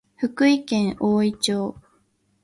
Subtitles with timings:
[0.15, 1.75] 福井県おおい町